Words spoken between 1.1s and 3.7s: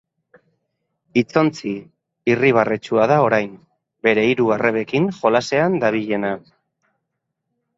Hitzontzi irribarretsua da orain,